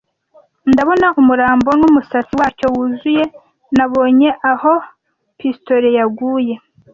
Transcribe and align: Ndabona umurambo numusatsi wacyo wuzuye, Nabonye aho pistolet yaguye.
Ndabona 0.71 1.07
umurambo 1.19 1.69
numusatsi 1.79 2.33
wacyo 2.39 2.67
wuzuye, 2.73 3.23
Nabonye 3.77 4.29
aho 4.51 4.73
pistolet 5.37 5.93
yaguye. 5.99 6.55